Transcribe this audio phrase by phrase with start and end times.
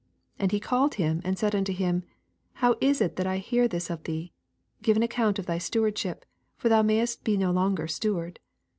[0.39, 2.01] 2 And he called him, and said unto him.
[2.53, 4.33] How is it that I hear this of thee?
[4.81, 6.25] give an account of thy steward ship;
[6.57, 8.39] for thou mayest be no longer steward.